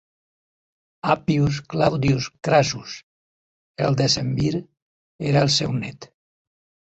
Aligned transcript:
Appius 1.15 1.57
Claudius 1.73 2.29
Crassus, 2.47 2.95
el 3.89 3.97
decemvir, 3.99 4.53
era 5.33 5.47
el 5.49 5.53
seu 5.59 5.77
net. 5.85 6.09